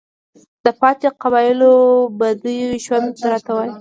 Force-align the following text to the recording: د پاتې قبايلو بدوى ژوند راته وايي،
د 0.63 0.65
پاتې 0.79 1.07
قبايلو 1.21 1.73
بدوى 2.19 2.61
ژوند 2.85 3.11
راته 3.31 3.51
وايي، 3.55 3.69